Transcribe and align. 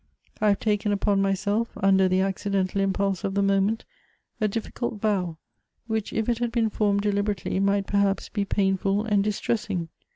I 0.41 0.47
have 0.47 0.59
taken 0.59 0.91
upon 0.91 1.21
myself, 1.21 1.69
under 1.77 2.07
the 2.09 2.21
accidental 2.21 2.81
impulse 2.81 3.23
of 3.23 3.35
the 3.35 3.43
moment, 3.43 3.85
a 4.41 4.47
difficult 4.47 4.99
vow, 4.99 5.37
which 5.85 6.11
if 6.11 6.27
it 6.27 6.39
had 6.39 6.51
been 6.51 6.71
formed 6.71 7.01
deliberately, 7.01 7.59
might 7.59 7.85
perhaps 7.85 8.27
be 8.27 8.43
painful 8.43 9.05
and 9.05 9.23
dis 9.23 9.39
tressing. 9.39 9.89